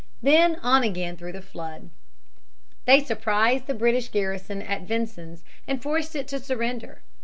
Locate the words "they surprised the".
2.85-3.75